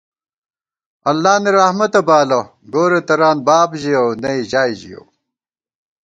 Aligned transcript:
اللہ 1.09 1.33
نی 1.43 1.51
رحمتہ 1.57 2.01
بالہ، 2.07 2.39
گورے 2.73 3.01
تران 3.07 3.37
باب 3.47 3.69
ژِیَؤ 3.81 4.07
نئ 4.21 4.39
ژائے 4.51 4.73
ژِیَؤ 4.79 5.03